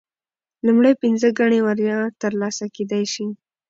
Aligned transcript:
لومړۍ 0.65 0.93
پنځه 1.03 1.27
ګڼې 1.39 1.59
وړیا 1.67 1.97
ترلاسه 2.21 2.65
کیدی 2.75 3.03
شي. 3.13 3.27